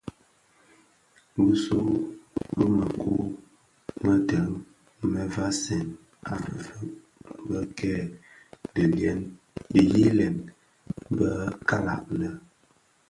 Bisu 1.33 1.77
u 2.61 2.63
mekuu 2.77 3.23
deň 4.27 4.49
më 5.11 5.21
vasèn 5.35 5.87
a 6.31 6.33
bëfeeg 6.43 6.89
bë 7.47 7.59
kè 7.77 7.95
dhiyilèn 9.73 10.35
bè 11.17 11.29
kalag 11.69 12.03
lè, 12.19 12.29